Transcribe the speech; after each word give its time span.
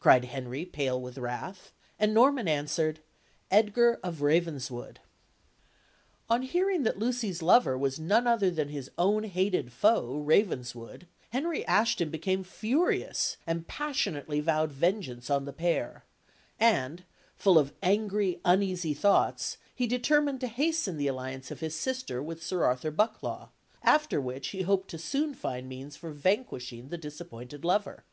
cried 0.00 0.24
Henry, 0.24 0.64
pale 0.64 0.98
with 0.98 1.18
wrath; 1.18 1.70
and 1.98 2.14
Norman 2.14 2.48
answered: 2.48 3.00
"Edgar 3.50 4.00
of 4.02 4.22
Ravenswood!" 4.22 4.98
On 6.30 6.40
hearing 6.40 6.84
that 6.84 6.98
Lucy's 6.98 7.42
lover 7.42 7.76
was 7.76 8.00
none 8.00 8.26
other 8.26 8.50
than 8.50 8.70
his 8.70 8.90
own 8.96 9.24
hated 9.24 9.74
foe, 9.74 10.16
Ravenswood, 10.16 11.06
Henry 11.28 11.66
Ashton 11.66 12.08
became 12.08 12.42
furious, 12.44 13.36
and 13.46 13.66
passionately 13.68 14.40
vowed 14.40 14.72
vengeance 14.72 15.28
on 15.28 15.44
the 15.44 15.52
pair; 15.52 16.02
and, 16.58 17.04
full 17.36 17.58
of 17.58 17.74
angry, 17.82 18.40
uneasy 18.42 18.94
thoughts, 18.94 19.58
he 19.74 19.86
determined 19.86 20.40
to 20.40 20.46
hasten 20.48 20.96
the 20.96 21.08
alliance 21.08 21.50
of 21.50 21.60
his 21.60 21.74
sister 21.74 22.22
with 22.22 22.42
Sir 22.42 22.64
Arthur 22.64 22.90
Bucklaw, 22.90 23.50
after 23.82 24.18
which 24.18 24.48
he 24.48 24.62
hoped 24.62 24.88
to 24.88 24.96
soon 24.98 25.34
find 25.34 25.68
means 25.68 25.94
for 25.94 26.10
vanquishing 26.10 26.88
the 26.88 26.96
disappointed 26.96 27.66
lover. 27.66 28.04